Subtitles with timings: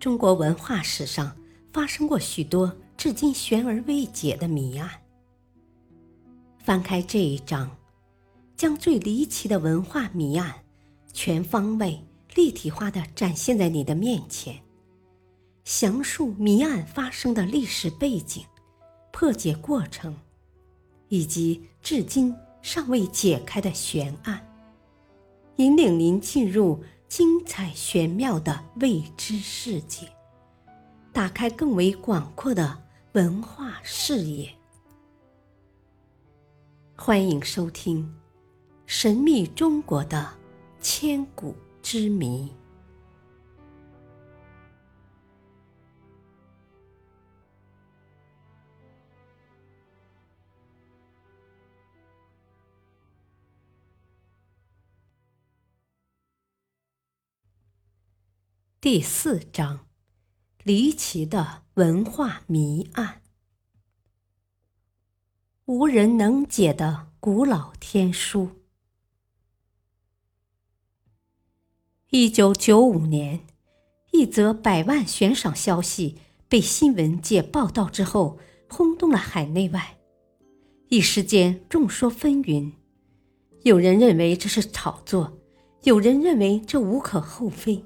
[0.00, 1.36] 中国文化史上
[1.72, 4.88] 发生过许多至今悬而未解的谜案。
[6.58, 7.76] 翻开这一章，
[8.56, 10.54] 将最离奇的文化谜案
[11.12, 12.00] 全方位、
[12.36, 14.56] 立体化的展现在你的面前，
[15.64, 18.44] 详述谜案发生的历史背景、
[19.10, 20.16] 破解过程，
[21.08, 24.46] 以及至今尚未解开的悬案，
[25.56, 26.80] 引领您进入。
[27.08, 30.06] 精彩玄妙的未知世界，
[31.10, 34.54] 打开更为广阔的文化视野。
[36.94, 38.04] 欢迎收听
[38.84, 40.28] 《神秘中国的
[40.82, 42.46] 千古之谜》
[58.90, 59.80] 第四章：
[60.62, 63.20] 离奇的文化谜案，
[65.66, 68.48] 无人能解的古老天书。
[72.08, 73.40] 一九九五年，
[74.12, 76.16] 一则百万悬赏消息
[76.48, 78.38] 被新闻界报道之后，
[78.70, 79.98] 轰动了海内外，
[80.88, 82.72] 一时间众说纷纭。
[83.64, 85.38] 有人认为这是炒作，
[85.82, 87.84] 有人认为这无可厚非。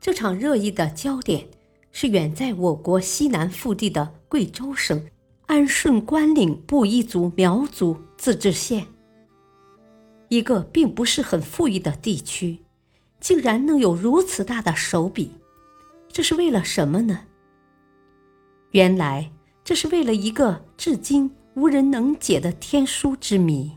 [0.00, 1.48] 这场热议的焦点
[1.90, 5.04] 是远在我国西南腹地的贵州省
[5.46, 8.86] 安顺关岭布依族苗族自治县，
[10.28, 12.58] 一个并不是很富裕的地区，
[13.18, 15.32] 竟然能有如此大的手笔，
[16.12, 17.20] 这是为了什么呢？
[18.70, 19.32] 原来
[19.64, 23.72] 这是为了一个至今无人能解的天书之谜。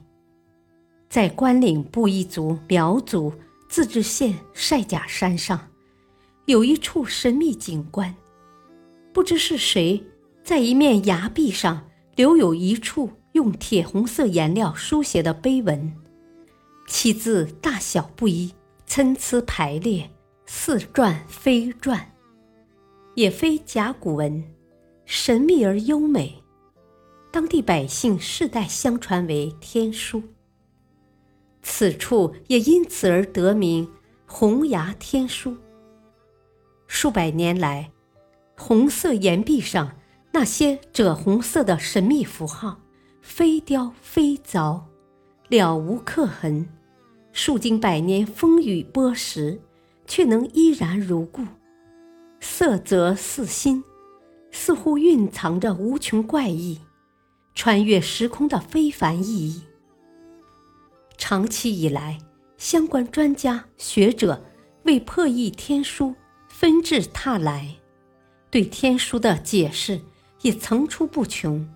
[1.09, 3.33] 在关岭布依族苗族
[3.67, 5.70] 自治县晒甲山上。
[6.45, 8.15] 有一处神秘景观，
[9.13, 10.03] 不知是谁
[10.43, 15.93] 在一面崖壁上留有一处用铁红色颜料书写的碑文，
[16.87, 18.53] 其字大小不一，
[18.85, 20.09] 参差排列，
[20.45, 21.99] 似篆非篆，
[23.15, 24.43] 也非甲骨文，
[25.05, 26.35] 神秘而优美。
[27.31, 30.21] 当地百姓世代相传为天书，
[31.61, 33.87] 此处也因此而得名
[34.25, 35.55] 红崖天书。
[37.01, 37.89] 数百年来，
[38.55, 39.93] 红色岩壁上
[40.33, 42.79] 那些赭红色的神秘符号，
[43.23, 44.83] 非雕非凿，
[45.49, 46.69] 了无刻痕。
[47.33, 49.57] 数经百年风雨剥蚀，
[50.05, 51.41] 却能依然如故，
[52.39, 53.83] 色泽似新，
[54.51, 56.79] 似乎蕴藏着无穷怪异、
[57.55, 59.63] 穿越时空的非凡意义。
[61.17, 62.19] 长期以来，
[62.59, 64.45] 相关专家学者
[64.83, 66.13] 为破译天书。
[66.61, 67.75] 纷至沓来，
[68.51, 69.99] 对天书的解释
[70.43, 71.67] 也层出不穷，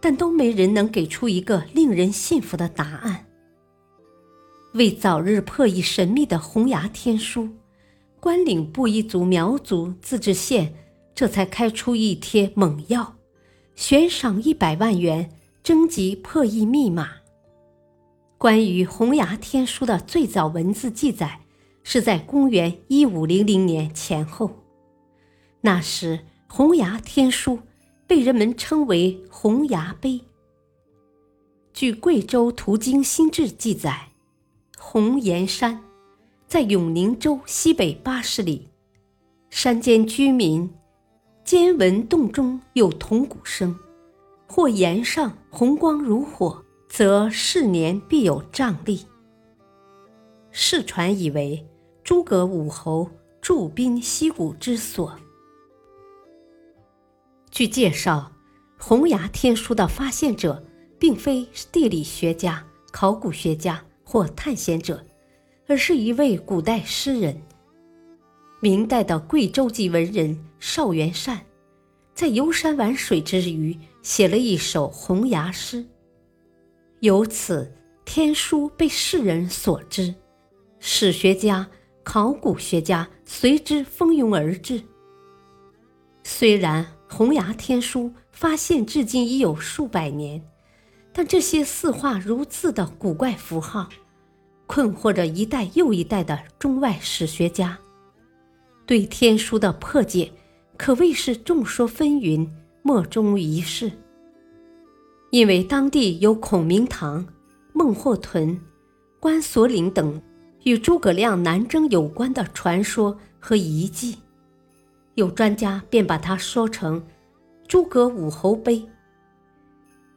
[0.00, 3.24] 但都没人能给出一个令人信服的答案。
[4.74, 7.48] 为早日破译神秘的红崖天书，
[8.18, 10.74] 关岭布依族苗族自治县
[11.14, 13.14] 这才开出一帖猛药，
[13.76, 15.30] 悬赏一百万元
[15.62, 17.10] 征集破译密码。
[18.36, 21.42] 关于红崖天书的最早文字记载。
[21.82, 24.50] 是在公元一五零零年前后，
[25.60, 27.58] 那时红崖天书
[28.06, 30.20] 被人们称为红崖碑。
[31.72, 34.08] 据《贵州途经新志》记载，
[34.76, 35.80] 红岩山
[36.46, 38.68] 在永宁州西北八十里，
[39.48, 40.68] 山间居民
[41.44, 43.74] 兼闻洞中有铜鼓声，
[44.46, 49.06] 或岩上红光如火，则是年必有瘴疠。
[50.50, 51.64] 世传以为。
[52.04, 53.06] 诸葛武侯
[53.38, 55.14] 驻兵西谷之所。
[57.50, 58.32] 据介绍，
[58.78, 60.64] 红崖天书的发现者
[60.98, 65.04] 并非地理学家、考古学家或探险者，
[65.66, 67.38] 而是一位古代诗人。
[68.62, 71.44] 明代的贵州籍文人邵元善，
[72.14, 75.84] 在游山玩水之余，写了一首红崖诗，
[77.00, 77.70] 由此
[78.06, 80.14] 天书被世人所知。
[80.90, 81.68] 史学家。
[82.02, 84.82] 考古学家随之蜂拥而至。
[86.24, 90.42] 虽然红崖天书发现至今已有数百年，
[91.12, 93.90] 但这些似画如字的古怪符号，
[94.66, 97.78] 困惑着一代又一代的中外史学家。
[98.86, 100.32] 对天书的破解
[100.78, 102.48] 可谓是众说纷纭，
[102.80, 103.92] 莫衷一是。
[105.30, 107.26] 因为当地有孔明堂、
[107.74, 108.58] 孟获屯、
[109.20, 110.22] 关索岭等。
[110.64, 114.16] 与诸葛亮南征有关的传说和遗迹，
[115.14, 117.02] 有专家便把它说成
[117.66, 118.86] “诸葛武侯碑”。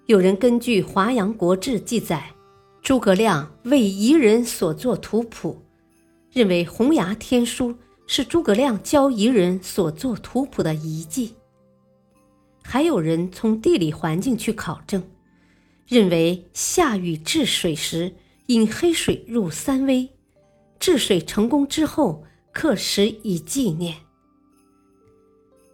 [0.07, 2.29] 有人根据《华阳国志》记载，
[2.81, 5.61] 诸葛亮为夷人所作图谱，
[6.31, 7.73] 认为洪崖天书
[8.07, 11.35] 是诸葛亮教夷人所作图谱的遗迹。
[12.63, 15.01] 还有人从地理环境去考证，
[15.87, 18.13] 认为夏禹治水时
[18.47, 20.09] 引黑水入三危，
[20.81, 23.95] 治水成功之后刻石以纪念。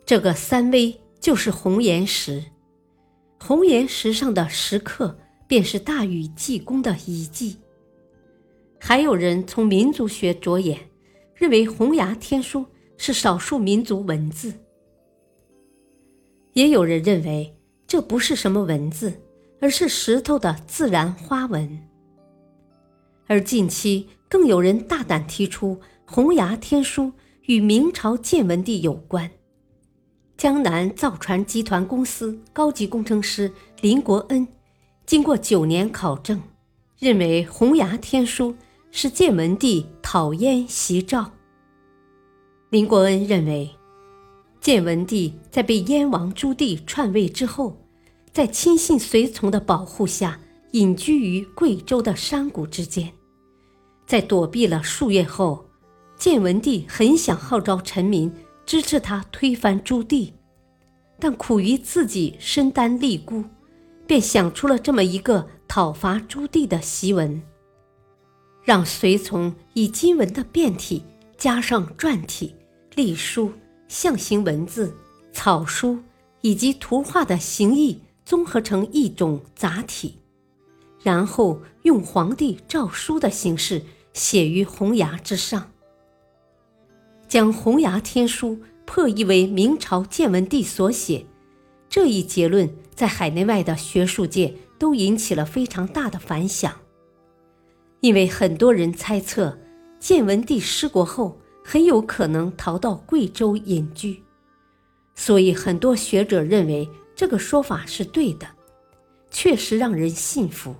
[0.06, 2.44] 这个三危就是红岩石。
[3.40, 5.18] 红岩石上的石刻，
[5.48, 7.56] 便是大禹济公的遗迹。
[8.78, 10.78] 还有人从民族学着眼，
[11.34, 12.66] 认为洪崖天书
[12.98, 14.52] 是少数民族文字；
[16.52, 17.56] 也有人认为
[17.88, 19.22] 这不是什么文字，
[19.62, 21.80] 而是石头的自然花纹。
[23.26, 27.14] 而近期更有人大胆提出，洪崖天书
[27.44, 29.32] 与明朝建文帝有关。
[30.38, 33.52] 江南造船集团公司高级工程师
[33.82, 34.48] 林国恩，
[35.06, 36.42] 经过九年考证，
[37.00, 38.56] 认为洪崖天书
[38.92, 41.32] 是建文帝讨燕袭赵。
[42.70, 43.70] 林国恩认为，
[44.60, 47.78] 建文帝在被燕王朱棣篡位之后，
[48.32, 50.40] 在亲信随从的保护下，
[50.74, 53.12] 隐居于贵州的山谷之间，
[54.08, 55.64] 在躲避了数月后，
[56.18, 58.34] 建文帝很想号召臣民。
[58.66, 60.34] 支持他推翻朱棣，
[61.18, 63.42] 但苦于自己身单力孤，
[64.06, 67.42] 便想出了这么一个讨伐朱棣的檄文，
[68.66, 71.02] 让随从以金文的变体
[71.38, 72.54] 加上篆体、
[72.96, 73.54] 隶书、
[73.88, 74.94] 象形文字、
[75.32, 75.98] 草书
[76.42, 80.20] 以及图画的形意综合成一种杂体，
[81.02, 83.82] 然后用皇帝诏书的形式
[84.18, 85.72] 写于红崖之上。
[87.28, 91.26] 将洪崖天书破译为明朝建文帝所写，
[91.88, 96.74] 这一结论在海内外的学术界都引起了非常大的反响。
[98.00, 99.58] 因为很多人猜测，
[100.00, 104.24] 建文帝失国后很有可能逃到贵州隐居，
[105.14, 108.48] 所以很多学者认为这个说法是对的，
[109.30, 110.76] 确实让人信服。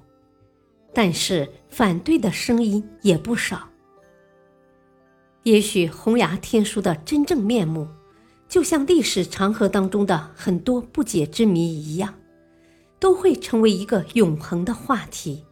[0.98, 3.70] 但是反对的声音也不少。
[5.44, 7.88] 也许洪崖天书的真正面目，
[8.50, 12.16] 就像历史长河当中的很多不解之谜一样，
[12.98, 15.46] 都会成为一个永恒的话题，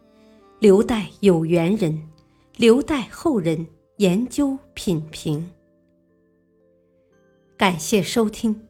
[0.57, 2.09] 留待有缘人，
[2.57, 5.51] 留待后人研究品评。
[7.55, 8.65] 感谢收听，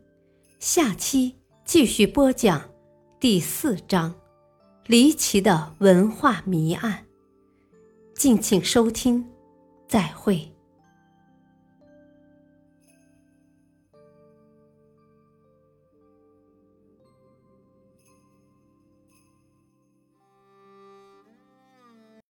[0.60, 2.70] 下期继续播讲
[3.18, 4.12] 第四章
[4.88, 7.06] 《离奇的文化谜案》，
[8.20, 9.26] 敬请收听，
[9.88, 10.55] 再会。